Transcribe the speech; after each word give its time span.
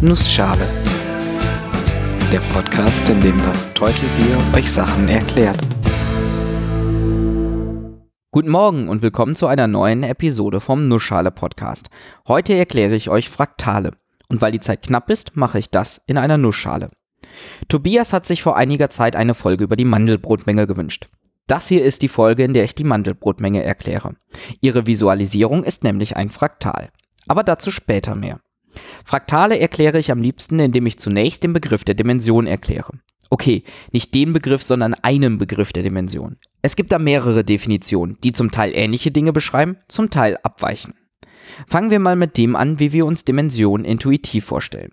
Nussschale. 0.00 0.64
Der 2.30 2.38
Podcast, 2.52 3.08
in 3.08 3.20
dem 3.20 3.36
das 3.38 3.74
Teutelbier 3.74 4.38
euch 4.54 4.70
Sachen 4.70 5.08
erklärt. 5.08 5.58
Guten 8.30 8.48
Morgen 8.48 8.88
und 8.88 9.02
willkommen 9.02 9.34
zu 9.34 9.48
einer 9.48 9.66
neuen 9.66 10.04
Episode 10.04 10.60
vom 10.60 10.86
Nussschale 10.86 11.32
Podcast. 11.32 11.90
Heute 12.28 12.54
erkläre 12.54 12.94
ich 12.94 13.10
euch 13.10 13.28
Fraktale. 13.28 13.94
Und 14.28 14.40
weil 14.40 14.52
die 14.52 14.60
Zeit 14.60 14.82
knapp 14.82 15.10
ist, 15.10 15.36
mache 15.36 15.58
ich 15.58 15.68
das 15.68 16.00
in 16.06 16.16
einer 16.16 16.38
Nussschale. 16.38 16.90
Tobias 17.66 18.12
hat 18.12 18.24
sich 18.24 18.40
vor 18.40 18.56
einiger 18.56 18.90
Zeit 18.90 19.16
eine 19.16 19.34
Folge 19.34 19.64
über 19.64 19.74
die 19.74 19.84
Mandelbrotmenge 19.84 20.68
gewünscht. 20.68 21.08
Das 21.48 21.66
hier 21.66 21.82
ist 21.82 22.02
die 22.02 22.08
Folge, 22.08 22.44
in 22.44 22.52
der 22.52 22.62
ich 22.62 22.76
die 22.76 22.84
Mandelbrotmenge 22.84 23.64
erkläre. 23.64 24.14
Ihre 24.60 24.86
Visualisierung 24.86 25.64
ist 25.64 25.82
nämlich 25.82 26.16
ein 26.16 26.28
Fraktal. 26.28 26.90
Aber 27.26 27.42
dazu 27.42 27.72
später 27.72 28.14
mehr. 28.14 28.38
Fraktale 29.04 29.58
erkläre 29.58 29.98
ich 29.98 30.10
am 30.10 30.22
liebsten, 30.22 30.58
indem 30.58 30.86
ich 30.86 30.98
zunächst 30.98 31.44
den 31.44 31.52
Begriff 31.52 31.84
der 31.84 31.94
Dimension 31.94 32.46
erkläre. 32.46 32.92
Okay, 33.30 33.62
nicht 33.92 34.14
den 34.14 34.32
Begriff, 34.32 34.62
sondern 34.62 34.94
einen 34.94 35.38
Begriff 35.38 35.72
der 35.72 35.82
Dimension. 35.82 36.36
Es 36.62 36.76
gibt 36.76 36.92
da 36.92 36.98
mehrere 36.98 37.44
Definitionen, 37.44 38.16
die 38.24 38.32
zum 38.32 38.50
Teil 38.50 38.72
ähnliche 38.74 39.10
Dinge 39.10 39.32
beschreiben, 39.32 39.76
zum 39.88 40.10
Teil 40.10 40.38
abweichen. 40.42 40.94
Fangen 41.66 41.90
wir 41.90 41.98
mal 41.98 42.16
mit 42.16 42.36
dem 42.38 42.56
an, 42.56 42.78
wie 42.78 42.92
wir 42.92 43.06
uns 43.06 43.24
Dimensionen 43.24 43.84
intuitiv 43.84 44.44
vorstellen. 44.44 44.92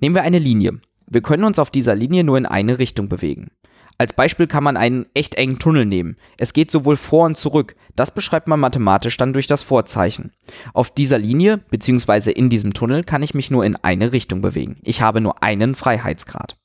Nehmen 0.00 0.14
wir 0.14 0.22
eine 0.22 0.38
Linie. 0.38 0.80
Wir 1.06 1.22
können 1.22 1.44
uns 1.44 1.58
auf 1.58 1.70
dieser 1.70 1.94
Linie 1.94 2.24
nur 2.24 2.38
in 2.38 2.46
eine 2.46 2.78
Richtung 2.78 3.08
bewegen. 3.08 3.50
Als 4.00 4.14
Beispiel 4.14 4.46
kann 4.46 4.64
man 4.64 4.78
einen 4.78 5.04
echt 5.12 5.34
engen 5.34 5.58
Tunnel 5.58 5.84
nehmen. 5.84 6.16
Es 6.38 6.54
geht 6.54 6.70
sowohl 6.70 6.96
vor 6.96 7.26
und 7.26 7.36
zurück. 7.36 7.76
Das 7.96 8.10
beschreibt 8.10 8.48
man 8.48 8.58
mathematisch 8.58 9.18
dann 9.18 9.34
durch 9.34 9.46
das 9.46 9.62
Vorzeichen. 9.62 10.32
Auf 10.72 10.90
dieser 10.90 11.18
Linie 11.18 11.58
bzw. 11.58 12.30
in 12.30 12.48
diesem 12.48 12.72
Tunnel 12.72 13.04
kann 13.04 13.22
ich 13.22 13.34
mich 13.34 13.50
nur 13.50 13.62
in 13.62 13.76
eine 13.76 14.10
Richtung 14.12 14.40
bewegen. 14.40 14.78
Ich 14.84 15.02
habe 15.02 15.20
nur 15.20 15.42
einen 15.42 15.74
Freiheitsgrad. 15.74 16.56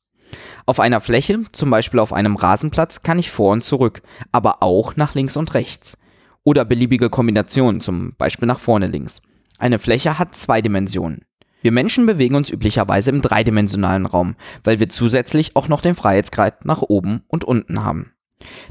Auf 0.65 0.79
einer 0.79 1.01
Fläche, 1.01 1.41
zum 1.51 1.69
Beispiel 1.71 1.99
auf 1.99 2.13
einem 2.13 2.37
Rasenplatz, 2.37 3.01
kann 3.01 3.19
ich 3.19 3.31
vor 3.31 3.51
und 3.51 3.65
zurück, 3.65 4.01
aber 4.31 4.63
auch 4.63 4.95
nach 4.95 5.13
links 5.13 5.35
und 5.35 5.53
rechts. 5.55 5.97
Oder 6.45 6.63
beliebige 6.63 7.09
Kombinationen, 7.09 7.81
zum 7.81 8.13
Beispiel 8.17 8.47
nach 8.47 8.61
vorne 8.61 8.87
links. 8.87 9.21
Eine 9.57 9.79
Fläche 9.79 10.17
hat 10.17 10.37
zwei 10.37 10.61
Dimensionen. 10.61 11.25
Wir 11.65 11.71
Menschen 11.71 12.05
bewegen 12.05 12.35
uns 12.35 12.51
üblicherweise 12.51 13.09
im 13.09 13.23
dreidimensionalen 13.23 14.05
Raum, 14.05 14.35
weil 14.63 14.79
wir 14.79 14.87
zusätzlich 14.87 15.55
auch 15.55 15.67
noch 15.67 15.81
den 15.81 15.95
Freiheitsgrad 15.95 16.63
nach 16.63 16.83
oben 16.83 17.23
und 17.27 17.43
unten 17.43 17.83
haben. 17.83 18.11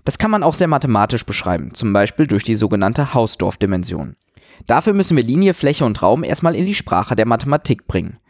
Das 0.05 0.17
kann 0.17 0.31
man 0.31 0.45
auch 0.45 0.55
sehr 0.55 0.69
mathematisch 0.69 1.27
beschreiben, 1.27 1.75
zum 1.75 1.93
Beispiel 1.93 2.29
durch 2.29 2.45
die 2.45 2.55
sogenannte 2.55 3.13
Hausdorff-Dimension. 3.13 4.15
Dafür 4.69 4.93
müssen 4.93 5.17
wir 5.17 5.25
Linie, 5.25 5.55
Fläche 5.55 5.85
und 5.85 6.03
Raum 6.03 6.23
erstmal 6.23 6.55
in 6.55 6.67
die 6.67 6.75
Sprache 6.77 7.17
der 7.17 7.27
Mathematik 7.27 7.89
bringen. 7.89 8.21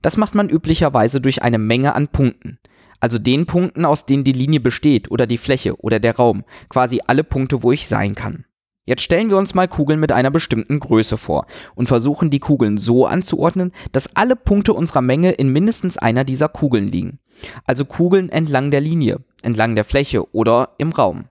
Das 0.00 0.16
macht 0.16 0.34
man 0.34 0.48
üblicherweise 0.48 1.20
durch 1.20 1.42
eine 1.42 1.58
Menge 1.58 1.94
an 1.94 2.08
Punkten, 2.08 2.58
also 3.00 3.18
den 3.18 3.44
Punkten, 3.44 3.84
aus 3.84 4.06
denen 4.06 4.24
die 4.24 4.32
Linie 4.32 4.60
besteht 4.60 5.10
oder 5.10 5.26
die 5.26 5.36
Fläche 5.36 5.78
oder 5.82 6.00
der 6.00 6.16
Raum, 6.16 6.44
quasi 6.70 7.02
alle 7.06 7.24
Punkte, 7.24 7.62
wo 7.62 7.72
ich 7.72 7.86
sein 7.86 8.14
kann. 8.14 8.46
Jetzt 8.86 9.02
stellen 9.02 9.30
wir 9.30 9.38
uns 9.38 9.54
mal 9.54 9.66
Kugeln 9.66 9.98
mit 9.98 10.12
einer 10.12 10.30
bestimmten 10.30 10.78
Größe 10.78 11.16
vor 11.16 11.46
und 11.74 11.86
versuchen 11.86 12.28
die 12.28 12.38
Kugeln 12.38 12.76
so 12.76 13.06
anzuordnen, 13.06 13.72
dass 13.92 14.14
alle 14.14 14.36
Punkte 14.36 14.74
unserer 14.74 15.00
Menge 15.00 15.32
in 15.32 15.48
mindestens 15.48 15.96
einer 15.96 16.24
dieser 16.24 16.50
Kugeln 16.50 16.88
liegen. 16.88 17.18
Also 17.66 17.86
Kugeln 17.86 18.28
entlang 18.28 18.70
der 18.70 18.82
Linie, 18.82 19.20
entlang 19.42 19.74
der 19.74 19.84
Fläche 19.84 20.34
oder 20.34 20.74
im 20.76 20.92
Raum. 20.92 21.24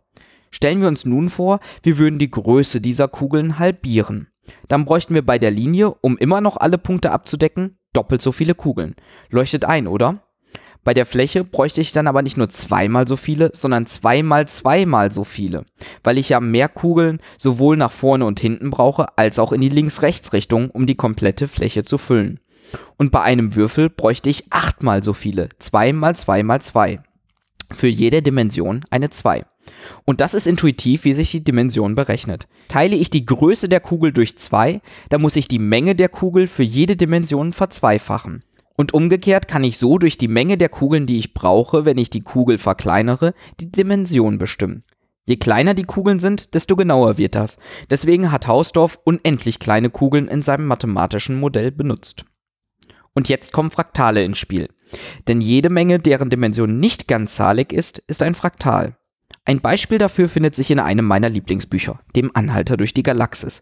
Stellen 0.50 0.82
wir 0.82 0.88
uns 0.88 1.06
nun 1.06 1.30
vor, 1.30 1.60
wir 1.84 2.00
würden 2.00 2.18
die 2.18 2.32
Größe 2.32 2.82
dieser 2.82 3.08
Kugeln 3.08 3.60
halbieren. 3.60 4.28
Dann 4.68 4.86
bräuchten 4.86 5.14
wir 5.14 5.26
bei 5.26 5.38
der 5.38 5.52
Linie, 5.52 5.94
um 6.02 6.18
immer 6.18 6.42
noch 6.42 6.58
alle 6.58 6.80
Punkte 6.80 7.12
abzudecken, 7.12 7.78
doppelt 7.94 8.22
so 8.24 8.32
viele 8.32 8.56
Kugeln. 8.56 8.96
Leuchtet 9.30 9.64
ein, 9.66 9.88
oder? 9.88 10.24
Bei 10.84 10.94
der 10.94 11.06
Fläche 11.06 11.44
bräuchte 11.44 11.82
ich 11.82 11.94
dann 11.94 12.08
aber 12.08 12.22
nicht 12.22 12.38
nur 12.38 12.50
zweimal 12.50 13.08
so 13.08 13.16
viele, 13.16 13.52
sondern 13.54 13.86
zweimal 13.86 14.48
zweimal 14.48 15.12
so 15.12 15.24
viele, 15.24 15.66
weil 16.04 16.18
ich 16.18 16.30
ja 16.30 16.40
mehr 16.40 16.68
Kugeln 16.68 17.20
sowohl 17.38 17.78
nach 17.78 17.92
vorne 17.92 18.26
und 18.26 18.40
hinten 18.40 18.70
brauche, 18.70 19.18
als 19.18 19.40
auch 19.40 19.54
in 19.54 19.62
die 19.62 19.70
Links-Rechts-Richtung, 19.70 20.70
um 20.70 20.86
die 20.86 20.96
komplette 20.96 21.48
Fläche 21.48 21.84
zu 21.84 21.98
füllen. 21.98 22.40
Und 22.98 23.12
bei 23.12 23.22
einem 23.22 23.56
Würfel 23.56 23.90
bräuchte 23.90 24.30
ich 24.30 24.52
achtmal 24.52 25.04
so 25.04 25.14
viele, 25.14 25.50
zwei 25.60 25.94
mal 25.94 26.16
zwei 26.16 26.44
mal 26.44 26.62
zwei. 26.62 27.00
Für 27.72 27.88
jede 27.88 28.22
Dimension 28.22 28.82
eine 28.92 29.10
2. 29.10 29.46
Und 30.06 30.22
das 30.22 30.34
ist 30.34 30.48
intuitiv, 30.48 31.06
wie 31.06 31.14
sich 31.14 31.32
die 31.32 31.44
Dimension 31.44 31.96
berechnet. 31.96 32.48
Teile 32.68 32.96
ich 32.96 33.10
die 33.10 33.26
Größe 33.26 33.70
der 33.70 33.80
Kugel 33.80 34.12
durch 34.12 34.38
2, 34.38 34.82
dann 35.10 35.22
muss 35.22 35.36
ich 35.36 35.48
die 35.48 35.60
Menge 35.60 35.96
der 35.96 36.10
Kugel 36.10 36.48
für 36.48 36.64
jede 36.64 36.96
Dimension 36.96 37.54
verzweifachen. 37.54 38.44
Und 38.76 38.94
umgekehrt 38.94 39.48
kann 39.48 39.64
ich 39.64 39.78
so 39.78 39.98
durch 39.98 40.18
die 40.18 40.28
Menge 40.28 40.58
der 40.58 40.70
Kugeln, 40.70 41.06
die 41.06 41.20
ich 41.20 41.34
brauche, 41.34 41.86
wenn 41.86 41.98
ich 41.98 42.10
die 42.10 42.22
Kugel 42.22 42.58
verkleinere, 42.58 43.34
die 43.60 43.72
Dimension 43.72 44.38
bestimmen. 44.38 44.84
Je 45.26 45.38
kleiner 45.38 45.74
die 45.74 45.84
Kugeln 45.84 46.20
sind, 46.20 46.54
desto 46.54 46.76
genauer 46.76 47.18
wird 47.18 47.36
das. 47.36 47.58
Deswegen 47.90 48.32
hat 48.32 48.48
Hausdorff 48.48 49.00
unendlich 49.06 49.60
kleine 49.60 49.90
Kugeln 49.90 50.28
in 50.28 50.42
seinem 50.42 50.66
mathematischen 50.66 51.40
Modell 51.40 51.72
benutzt. 51.72 52.26
Und 53.14 53.30
jetzt 53.30 53.54
kommen 53.54 53.72
Fraktale 53.72 54.24
ins 54.24 54.40
Spiel. 54.40 54.70
Denn 55.28 55.40
jede 55.40 55.70
Menge, 55.70 56.00
deren 56.00 56.30
Dimension 56.30 56.80
nicht 56.80 57.08
ganzzahlig 57.08 57.72
ist, 57.72 58.00
ist 58.08 58.22
ein 58.22 58.36
Fraktal. 58.36 58.98
Ein 59.46 59.60
Beispiel 59.60 59.98
dafür 59.98 60.30
findet 60.30 60.56
sich 60.56 60.72
in 60.72 60.80
einem 60.80 61.04
meiner 61.04 61.28
Lieblingsbücher, 61.28 62.00
dem 62.16 62.32
Anhalter 62.34 62.78
durch 62.78 62.94
die 62.94 63.04
Galaxis. 63.04 63.60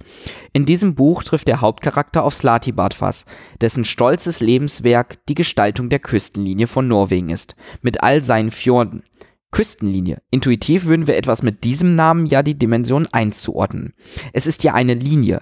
In 0.54 0.66
diesem 0.66 0.94
Buch 0.94 1.24
trifft 1.24 1.48
der 1.48 1.62
Hauptcharakter 1.62 2.24
auf 2.24 2.36
Slatibadfas, 2.36 3.26
dessen 3.62 3.84
stolzes 3.84 4.42
Lebenswerk 4.42 5.26
die 5.26 5.34
Gestaltung 5.34 5.90
der 5.90 5.98
Küstenlinie 5.98 6.68
von 6.68 6.88
Norwegen 6.88 7.30
ist, 7.30 7.56
mit 7.82 8.04
all 8.04 8.22
seinen 8.22 8.52
Fjorden. 8.52 9.02
Küstenlinie. 9.50 10.22
Intuitiv 10.30 10.86
würden 10.86 11.08
wir 11.08 11.18
etwas 11.18 11.42
mit 11.42 11.64
diesem 11.64 11.96
Namen 11.96 12.28
ja 12.28 12.44
die 12.44 12.58
Dimension 12.58 13.08
1 13.12 13.42
zuordnen. 13.42 13.94
Es 14.34 14.46
ist 14.46 14.64
ja 14.64 14.76
eine 14.76 14.94
Linie. 14.94 15.42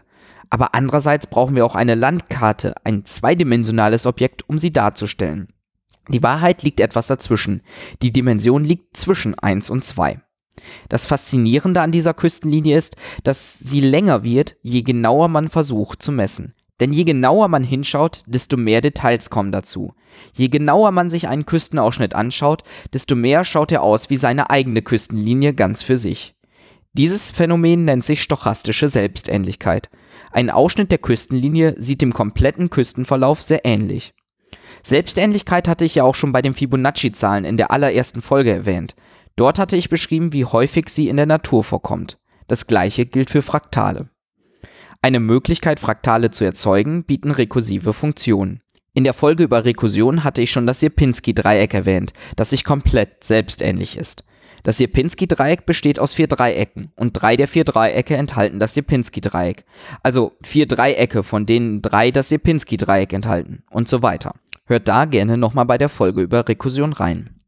Aber 0.50 0.73
andererseits 0.73 1.27
brauchen 1.27 1.56
wir 1.56 1.66
auch 1.66 1.75
eine 1.75 1.95
Landkarte, 1.95 2.73
ein 2.85 3.06
zweidimensionales 3.06 4.06
Objekt, 4.06 4.47
um 4.47 4.57
sie 4.57 4.71
darzustellen. 4.71 5.50
Die 6.07 6.23
Wahrheit 6.23 6.63
liegt 6.63 6.79
etwas 6.79 7.07
dazwischen. 7.07 7.61
Die 8.01 8.11
Dimension 8.11 8.63
liegt 8.63 8.97
zwischen 8.97 9.38
1 9.38 9.69
und 9.69 9.83
2. 9.83 10.21
Das 10.87 11.05
Faszinierende 11.05 11.81
an 11.81 11.91
dieser 11.91 12.13
Küstenlinie 12.13 12.77
ist, 12.77 12.95
dass 13.23 13.57
sie 13.59 13.81
länger 13.81 14.23
wird, 14.23 14.55
je 14.61 14.81
genauer 14.81 15.27
man 15.27 15.47
versucht 15.47 16.01
zu 16.01 16.11
messen. 16.11 16.53
Denn 16.79 16.93
je 16.93 17.03
genauer 17.03 17.49
man 17.49 17.63
hinschaut, 17.63 18.23
desto 18.25 18.55
mehr 18.55 18.81
Details 18.81 19.29
kommen 19.29 19.51
dazu. 19.51 19.93
Je 20.33 20.47
genauer 20.47 20.91
man 20.91 21.09
sich 21.09 21.27
einen 21.27 21.45
Küstenausschnitt 21.45 22.15
anschaut, 22.15 22.63
desto 22.93 23.15
mehr 23.15 23.43
schaut 23.43 23.71
er 23.71 23.83
aus 23.83 24.09
wie 24.09 24.17
seine 24.17 24.49
eigene 24.49 24.81
Küstenlinie 24.81 25.53
ganz 25.53 25.81
für 25.81 25.97
sich. 25.97 26.35
Dieses 26.93 27.31
Phänomen 27.31 27.85
nennt 27.85 28.03
sich 28.03 28.21
stochastische 28.21 28.89
Selbstähnlichkeit. 28.89 29.89
Ein 30.31 30.49
Ausschnitt 30.49 30.91
der 30.91 30.97
Küstenlinie 30.97 31.75
sieht 31.77 32.01
dem 32.01 32.13
kompletten 32.13 32.69
Küstenverlauf 32.69 33.41
sehr 33.41 33.65
ähnlich. 33.65 34.13
Selbstähnlichkeit 34.83 35.67
hatte 35.67 35.85
ich 35.85 35.95
ja 35.95 36.03
auch 36.03 36.15
schon 36.15 36.31
bei 36.31 36.41
den 36.41 36.53
Fibonacci-Zahlen 36.53 37.45
in 37.45 37.57
der 37.57 37.71
allerersten 37.71 38.21
Folge 38.21 38.51
erwähnt. 38.51 38.95
Dort 39.39 39.57
hatte 39.57 39.77
ich 39.77 39.88
beschrieben, 39.88 40.33
wie 40.33 40.44
häufig 40.44 40.89
sie 40.89 41.07
in 41.07 41.16
der 41.16 41.25
Natur 41.25 41.63
vorkommt. 41.63 42.17
Das 42.50 42.67
gleiche 42.67 43.05
gilt 43.05 43.29
für 43.29 43.41
Fraktale. 43.41 44.09
Eine 45.01 45.22
Möglichkeit, 45.22 45.79
Fraktale 45.79 46.29
zu 46.29 46.44
erzeugen, 46.44 47.05
bieten 47.05 47.31
rekursive 47.31 47.94
Funktionen. 47.94 48.61
In 48.94 49.05
der 49.05 49.13
Folge 49.13 49.45
über 49.45 49.63
Rekursion 49.63 50.25
hatte 50.25 50.41
ich 50.41 50.51
schon 50.51 50.67
das 50.67 50.81
Sierpinski-Dreieck 50.81 51.73
erwähnt, 51.73 52.11
das 52.35 52.50
sich 52.50 52.66
komplett 52.66 53.23
selbstähnlich 53.23 53.95
ist. 53.95 54.25
Das 54.63 54.75
Sierpinski-Dreieck 54.75 55.66
besteht 55.66 56.00
aus 56.00 56.13
vier 56.13 56.27
Dreiecken 56.27 56.91
und 56.97 57.13
drei 57.13 57.38
der 57.38 57.47
vier 57.47 57.63
Dreiecke 57.63 58.17
enthalten 58.17 58.59
das 58.59 58.73
Sierpinski-Dreieck. 58.73 59.63
Also 60.03 60.33
vier 60.44 60.67
Dreiecke, 60.67 61.23
von 61.23 61.45
denen 61.45 61.81
drei 61.81 62.11
das 62.11 62.27
Sierpinski-Dreieck 62.27 63.13
enthalten 63.13 63.63
und 63.69 63.88
so 63.88 64.01
weiter. 64.01 64.33
Hört 64.66 64.89
da 64.89 65.06
gerne 65.06 65.38
nochmal 65.38 65.65
bei 65.65 65.77
der 65.77 65.88
Folge 65.88 66.19
über 66.19 66.45
Rekursion 66.45 66.91
rein. 66.91 67.38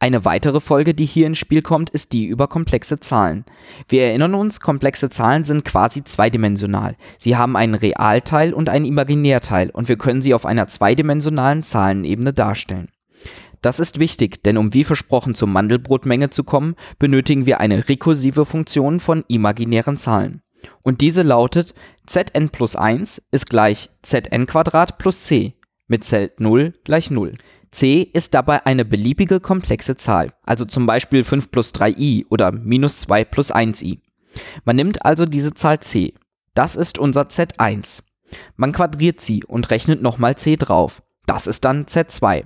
Eine 0.00 0.24
weitere 0.24 0.60
Folge, 0.60 0.94
die 0.94 1.06
hier 1.06 1.26
ins 1.26 1.38
Spiel 1.38 1.60
kommt, 1.60 1.90
ist 1.90 2.12
die 2.12 2.26
über 2.26 2.46
komplexe 2.46 3.00
Zahlen. 3.00 3.44
Wir 3.88 4.04
erinnern 4.04 4.34
uns, 4.34 4.60
komplexe 4.60 5.10
Zahlen 5.10 5.44
sind 5.44 5.64
quasi 5.64 6.04
zweidimensional. 6.04 6.94
Sie 7.18 7.36
haben 7.36 7.56
einen 7.56 7.74
Realteil 7.74 8.54
und 8.54 8.68
einen 8.68 8.84
Imaginärteil 8.84 9.70
und 9.70 9.88
wir 9.88 9.98
können 9.98 10.22
sie 10.22 10.34
auf 10.34 10.46
einer 10.46 10.68
zweidimensionalen 10.68 11.64
Zahlenebene 11.64 12.32
darstellen. 12.32 12.90
Das 13.60 13.80
ist 13.80 13.98
wichtig, 13.98 14.44
denn 14.44 14.56
um 14.56 14.72
wie 14.72 14.84
versprochen 14.84 15.34
zur 15.34 15.48
Mandelbrotmenge 15.48 16.30
zu 16.30 16.44
kommen, 16.44 16.76
benötigen 17.00 17.44
wir 17.44 17.58
eine 17.58 17.88
rekursive 17.88 18.46
Funktion 18.46 19.00
von 19.00 19.24
imaginären 19.26 19.96
Zahlen. 19.96 20.42
Und 20.82 21.00
diese 21.00 21.22
lautet 21.22 21.74
zn 22.06 22.50
plus 22.50 22.76
1 22.76 23.20
ist 23.32 23.50
gleich 23.50 23.90
zn 24.02 24.46
plus 24.96 25.24
c 25.24 25.54
mit 25.88 26.04
Zelt 26.04 26.38
0 26.38 26.74
gleich 26.84 27.10
0 27.10 27.32
c 27.70 28.02
ist 28.12 28.34
dabei 28.34 28.64
eine 28.66 28.84
beliebige 28.84 29.40
komplexe 29.40 29.96
Zahl, 29.96 30.32
also 30.44 30.64
zum 30.64 30.86
Beispiel 30.86 31.24
5 31.24 31.50
plus 31.50 31.74
3i 31.74 32.26
oder 32.30 32.52
minus 32.52 33.00
2 33.00 33.24
plus 33.24 33.52
1i. 33.52 33.98
Man 34.64 34.76
nimmt 34.76 35.04
also 35.04 35.26
diese 35.26 35.54
Zahl 35.54 35.80
c. 35.80 36.14
Das 36.54 36.76
ist 36.76 36.98
unser 36.98 37.22
z1. 37.22 38.02
Man 38.56 38.72
quadriert 38.72 39.20
sie 39.20 39.44
und 39.44 39.70
rechnet 39.70 40.02
nochmal 40.02 40.36
c 40.36 40.56
drauf. 40.56 41.02
Das 41.28 41.46
ist 41.46 41.66
dann 41.66 41.84
Z2. 41.84 42.44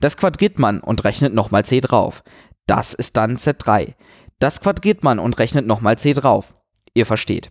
Das 0.00 0.16
quadriert 0.16 0.58
man 0.58 0.80
und 0.80 1.04
rechnet 1.04 1.34
nochmal 1.34 1.66
C 1.66 1.82
drauf. 1.82 2.24
Das 2.66 2.94
ist 2.94 3.18
dann 3.18 3.36
Z3. 3.36 3.94
Das 4.38 4.62
quadriert 4.62 5.04
man 5.04 5.18
und 5.18 5.38
rechnet 5.38 5.66
nochmal 5.66 5.98
C 5.98 6.14
drauf. 6.14 6.54
Ihr 6.94 7.04
versteht. 7.04 7.50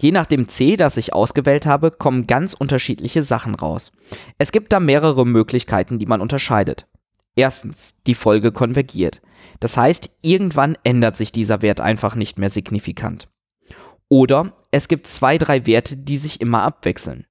Je 0.00 0.10
nach 0.10 0.26
dem 0.26 0.48
C, 0.48 0.76
das 0.76 0.96
ich 0.96 1.12
ausgewählt 1.12 1.66
habe, 1.66 1.90
kommen 1.90 2.26
ganz 2.26 2.54
unterschiedliche 2.54 3.22
Sachen 3.22 3.54
raus. 3.54 3.92
Es 4.38 4.52
gibt 4.52 4.72
da 4.72 4.80
mehrere 4.80 5.24
Möglichkeiten, 5.24 5.98
die 5.98 6.06
man 6.06 6.20
unterscheidet. 6.20 6.86
Erstens, 7.36 7.96
die 8.06 8.14
Folge 8.14 8.52
konvergiert. 8.52 9.20
Das 9.60 9.76
heißt, 9.76 10.18
irgendwann 10.22 10.76
ändert 10.84 11.16
sich 11.16 11.32
dieser 11.32 11.62
Wert 11.62 11.80
einfach 11.80 12.14
nicht 12.14 12.38
mehr 12.38 12.50
signifikant. 12.50 13.28
Oder 14.08 14.52
es 14.70 14.88
gibt 14.88 15.06
zwei, 15.06 15.38
drei 15.38 15.66
Werte, 15.66 15.96
die 15.96 16.18
sich 16.18 16.40
immer 16.40 16.62
abwechseln. 16.62 17.26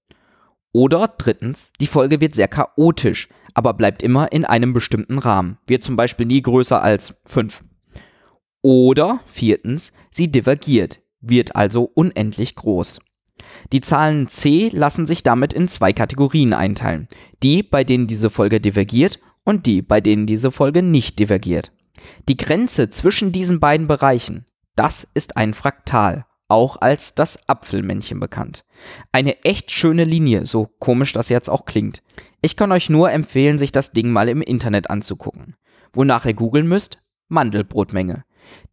Oder 0.74 1.07
drittens, 1.18 1.71
die 1.80 1.88
Folge 1.88 2.19
wird 2.19 2.36
sehr 2.36 2.48
chaotisch, 2.48 3.30
aber 3.54 3.74
bleibt 3.74 4.01
immer 4.01 4.31
in 4.31 4.44
einem 4.44 4.74
bestimmten 4.74 5.19
Rahmen, 5.19 5.57
wird 5.68 5.83
zum 5.83 5.95
Beispiel 5.95 6.25
nie 6.25 6.42
größer 6.42 6.81
als 6.81 7.15
5. 7.25 7.63
Oder 8.63 9.19
viertens, 9.25 9.92
sie 10.10 10.31
divergiert, 10.31 11.02
wird 11.23 11.55
also 11.55 11.89
unendlich 11.93 12.55
groß. 12.55 12.99
Die 13.71 13.81
Zahlen 13.81 14.27
c 14.27 14.69
lassen 14.71 15.07
sich 15.07 15.23
damit 15.23 15.53
in 15.53 15.67
zwei 15.67 15.93
Kategorien 15.93 16.53
einteilen. 16.53 17.07
Die, 17.41 17.63
bei 17.63 17.83
denen 17.83 18.07
diese 18.07 18.29
Folge 18.29 18.61
divergiert 18.61 19.19
und 19.43 19.65
die, 19.65 19.81
bei 19.81 20.01
denen 20.01 20.27
diese 20.27 20.51
Folge 20.51 20.83
nicht 20.83 21.19
divergiert. 21.19 21.71
Die 22.27 22.37
Grenze 22.37 22.89
zwischen 22.89 23.31
diesen 23.31 23.59
beiden 23.59 23.87
Bereichen, 23.87 24.45
das 24.75 25.07
ist 25.13 25.37
ein 25.37 25.53
Fraktal, 25.53 26.25
auch 26.47 26.77
als 26.81 27.15
das 27.15 27.47
Apfelmännchen 27.47 28.19
bekannt. 28.19 28.65
Eine 29.11 29.43
echt 29.43 29.71
schöne 29.71 30.03
Linie, 30.03 30.45
so 30.45 30.67
komisch 30.79 31.13
das 31.13 31.29
jetzt 31.29 31.49
auch 31.49 31.65
klingt. 31.65 32.01
Ich 32.41 32.57
kann 32.57 32.71
euch 32.71 32.89
nur 32.89 33.11
empfehlen, 33.11 33.57
sich 33.57 33.71
das 33.71 33.91
Ding 33.91 34.11
mal 34.11 34.29
im 34.29 34.41
Internet 34.41 34.89
anzugucken. 34.89 35.55
Wonach 35.93 36.25
ihr 36.25 36.33
googeln 36.33 36.67
müsst? 36.67 36.99
Mandelbrotmenge. 37.29 38.23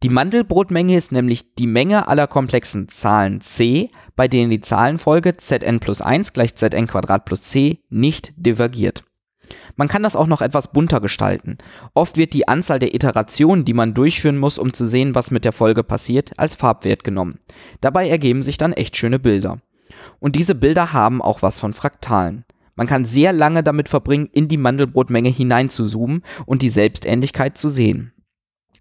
Die 0.03 0.09
Mandelbrotmenge 0.09 0.97
ist 0.97 1.11
nämlich 1.11 1.55
die 1.55 1.67
Menge 1.67 2.07
aller 2.07 2.27
komplexen 2.27 2.89
Zahlen 2.89 3.41
c, 3.41 3.89
bei 4.15 4.27
denen 4.27 4.49
die 4.49 4.61
Zahlenfolge 4.61 5.37
zn 5.37 5.79
plus 5.79 6.01
1 6.01 6.33
gleich 6.33 6.55
zn 6.55 6.87
plus 7.25 7.43
c 7.43 7.79
nicht 7.89 8.33
divergiert. 8.35 9.03
Man 9.75 9.87
kann 9.87 10.03
das 10.03 10.15
auch 10.15 10.27
noch 10.27 10.41
etwas 10.41 10.71
bunter 10.71 11.01
gestalten. 11.01 11.57
Oft 11.93 12.17
wird 12.17 12.33
die 12.33 12.47
Anzahl 12.47 12.79
der 12.79 12.95
Iterationen, 12.95 13.65
die 13.65 13.73
man 13.73 13.93
durchführen 13.93 14.37
muss, 14.37 14.57
um 14.57 14.73
zu 14.73 14.85
sehen, 14.85 15.15
was 15.15 15.31
mit 15.31 15.45
der 15.45 15.51
Folge 15.51 15.83
passiert, 15.83 16.37
als 16.37 16.55
Farbwert 16.55 17.03
genommen. 17.03 17.39
Dabei 17.81 18.09
ergeben 18.09 18.41
sich 18.41 18.57
dann 18.57 18.73
echt 18.73 18.95
schöne 18.95 19.19
Bilder. 19.19 19.59
Und 20.19 20.35
diese 20.35 20.55
Bilder 20.55 20.93
haben 20.93 21.21
auch 21.21 21.41
was 21.41 21.59
von 21.59 21.73
Fraktalen. 21.73 22.45
Man 22.75 22.87
kann 22.87 23.05
sehr 23.05 23.33
lange 23.33 23.63
damit 23.63 23.89
verbringen, 23.89 24.29
in 24.31 24.47
die 24.47 24.57
Mandelbrotmenge 24.57 25.29
hinein 25.29 25.69
zu 25.69 25.85
zoomen 25.85 26.23
und 26.45 26.61
die 26.61 26.69
Selbstähnlichkeit 26.69 27.57
zu 27.57 27.69
sehen. 27.69 28.13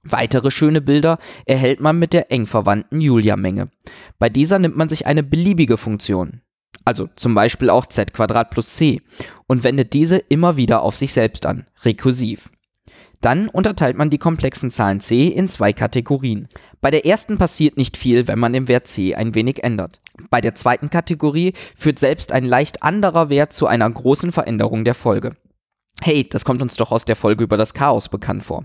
Weitere 0.03 0.51
schöne 0.51 0.81
Bilder 0.81 1.19
erhält 1.45 1.81
man 1.81 1.99
mit 1.99 2.13
der 2.13 2.33
eng 2.33 2.47
verwandten 2.47 3.01
Julia-Menge. 3.01 3.71
Bei 4.19 4.29
dieser 4.31 4.59
nimmt 4.59 4.77
man 4.77 4.89
sich 4.89 5.07
eine 5.07 5.23
beliebige 5.23 5.77
Funktion, 5.77 6.41
also 6.87 7.09
zum 7.17 7.35
Beispiel 7.35 7.69
auch 7.69 7.87
z 7.87 8.13
plus 8.51 8.75
c, 8.75 9.03
und 9.47 9.63
wendet 9.63 9.93
diese 9.93 10.17
immer 10.17 10.57
wieder 10.57 10.83
auf 10.83 10.97
sich 10.97 11.13
selbst 11.13 11.45
an, 11.45 11.67
rekursiv. 11.85 12.51
Dann 13.21 13.49
unterteilt 13.49 13.99
man 13.99 14.09
die 14.09 14.17
komplexen 14.17 14.71
Zahlen 14.71 15.01
c 15.01 15.29
in 15.29 15.47
zwei 15.47 15.75
Kategorien. 15.75 16.49
Bei 16.81 16.91
der 16.91 17.05
ersten 17.05 17.37
passiert 17.37 17.77
nicht 17.77 17.99
viel, 17.99 18.27
wenn 18.27 18.39
man 18.39 18.55
den 18.55 18.67
Wert 18.69 18.89
c 18.89 19.15
ein 19.15 19.35
wenig 19.35 19.63
ändert. 19.63 20.01
Bei 20.31 20.41
der 20.41 20.55
zweiten 20.55 20.89
Kategorie 20.89 21.53
führt 21.77 21.99
selbst 21.99 22.33
ein 22.33 22.45
leicht 22.45 22.83
anderer 22.83 23.29
Wert 23.29 23.53
zu 23.53 23.67
einer 23.67 23.91
großen 23.91 24.33
Veränderung 24.33 24.85
der 24.85 24.95
Folge. 24.95 25.37
Hey, 26.01 26.27
das 26.27 26.47
kommt 26.47 26.63
uns 26.63 26.77
doch 26.77 26.91
aus 26.93 27.05
der 27.05 27.17
Folge 27.17 27.45
über 27.45 27.59
das 27.59 27.75
Chaos 27.75 28.09
bekannt 28.09 28.43
vor. 28.43 28.65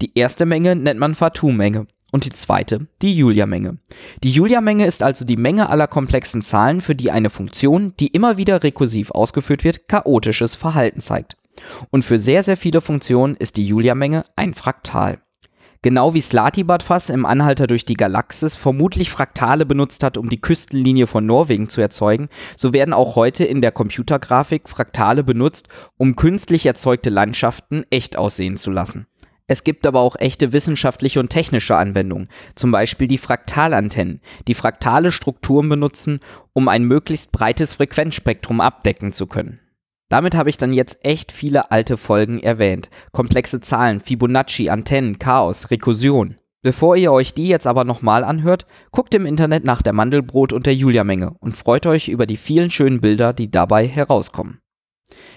Die 0.00 0.16
erste 0.16 0.46
Menge 0.46 0.76
nennt 0.76 1.00
man 1.00 1.14
Fatou-Menge 1.14 1.86
und 2.10 2.24
die 2.24 2.30
zweite 2.30 2.86
die 3.02 3.16
Julia-Menge. 3.16 3.78
Die 4.22 4.30
Julia-Menge 4.30 4.86
ist 4.86 5.02
also 5.02 5.24
die 5.24 5.36
Menge 5.36 5.68
aller 5.68 5.86
komplexen 5.86 6.42
Zahlen, 6.42 6.80
für 6.80 6.94
die 6.94 7.10
eine 7.10 7.30
Funktion, 7.30 7.94
die 8.00 8.08
immer 8.08 8.36
wieder 8.36 8.62
rekursiv 8.62 9.10
ausgeführt 9.10 9.64
wird, 9.64 9.88
chaotisches 9.88 10.54
Verhalten 10.54 11.00
zeigt. 11.00 11.36
Und 11.90 12.04
für 12.04 12.18
sehr, 12.18 12.42
sehr 12.42 12.56
viele 12.56 12.80
Funktionen 12.80 13.36
ist 13.36 13.56
die 13.56 13.66
Julia-Menge 13.66 14.24
ein 14.36 14.54
Fraktal. 14.54 15.18
Genau 15.80 16.12
wie 16.12 16.20
Slatibadfass 16.20 17.08
im 17.08 17.24
Anhalter 17.24 17.68
durch 17.68 17.84
die 17.84 17.94
Galaxis 17.94 18.56
vermutlich 18.56 19.10
Fraktale 19.10 19.64
benutzt 19.64 20.02
hat, 20.02 20.16
um 20.16 20.28
die 20.28 20.40
Küstenlinie 20.40 21.06
von 21.06 21.24
Norwegen 21.24 21.68
zu 21.68 21.80
erzeugen, 21.80 22.28
so 22.56 22.72
werden 22.72 22.92
auch 22.92 23.14
heute 23.14 23.44
in 23.44 23.60
der 23.60 23.70
Computergrafik 23.70 24.68
Fraktale 24.68 25.22
benutzt, 25.22 25.68
um 25.96 26.16
künstlich 26.16 26.66
erzeugte 26.66 27.10
Landschaften 27.10 27.84
echt 27.90 28.16
aussehen 28.16 28.56
zu 28.56 28.72
lassen. 28.72 29.06
Es 29.50 29.64
gibt 29.64 29.86
aber 29.86 30.00
auch 30.00 30.14
echte 30.16 30.52
wissenschaftliche 30.52 31.20
und 31.20 31.30
technische 31.30 31.76
Anwendungen, 31.76 32.28
zum 32.54 32.70
Beispiel 32.70 33.08
die 33.08 33.16
Fraktalantennen, 33.16 34.20
die 34.46 34.54
fraktale 34.54 35.10
Strukturen 35.10 35.70
benutzen, 35.70 36.20
um 36.52 36.68
ein 36.68 36.84
möglichst 36.84 37.32
breites 37.32 37.74
Frequenzspektrum 37.74 38.60
abdecken 38.60 39.12
zu 39.14 39.26
können. 39.26 39.58
Damit 40.10 40.34
habe 40.34 40.50
ich 40.50 40.58
dann 40.58 40.72
jetzt 40.72 40.98
echt 41.02 41.32
viele 41.32 41.70
alte 41.70 41.96
Folgen 41.96 42.40
erwähnt. 42.40 42.90
Komplexe 43.12 43.60
Zahlen, 43.60 44.00
Fibonacci, 44.00 44.68
Antennen, 44.68 45.18
Chaos, 45.18 45.70
Rekursion. 45.70 46.36
Bevor 46.62 46.96
ihr 46.96 47.12
euch 47.12 47.32
die 47.34 47.48
jetzt 47.48 47.66
aber 47.66 47.84
nochmal 47.84 48.24
anhört, 48.24 48.66
guckt 48.90 49.14
im 49.14 49.26
Internet 49.26 49.64
nach 49.64 49.80
der 49.80 49.92
Mandelbrot 49.94 50.52
und 50.52 50.66
der 50.66 50.74
Julia-Menge 50.74 51.36
und 51.40 51.56
freut 51.56 51.86
euch 51.86 52.08
über 52.08 52.26
die 52.26 52.36
vielen 52.36 52.68
schönen 52.68 53.00
Bilder, 53.00 53.32
die 53.32 53.50
dabei 53.50 53.86
herauskommen. 53.86 54.60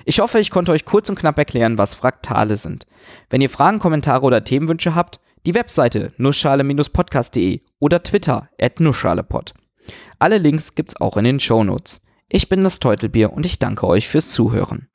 Ich 0.06 0.20
hoffe, 0.20 0.40
ich 0.40 0.50
konnte 0.52 0.72
euch 0.72 0.86
kurz 0.86 1.10
und 1.10 1.18
knapp 1.18 1.38
erklären, 1.38 1.78
was 1.78 1.96
Fraktale 1.96 2.58
sind. 2.58 2.88
Wenn 3.30 3.42
ihr 3.42 3.50
Fragen, 3.50 3.80
Kommentare 3.80 4.24
oder 4.24 4.44
Themenwünsche 4.44 4.96
habt, 4.96 5.20
die 5.46 5.56
Webseite 5.56 6.14
nussschale-podcast.de 6.18 7.62
oder 7.80 8.04
Twitter 8.04 8.50
at 8.60 8.80
nussschalepod. 8.80 9.54
Alle 10.20 10.38
Links 10.38 10.76
gibt's 10.76 11.00
auch 11.00 11.18
in 11.18 11.24
den 11.24 11.40
Shownotes. 11.40 12.02
Ich 12.30 12.48
bin 12.48 12.64
das 12.64 12.80
Teutelbier 12.80 13.34
und 13.34 13.46
ich 13.46 13.60
danke 13.60 13.88
euch 13.88 14.08
fürs 14.08 14.30
Zuhören. 14.30 14.88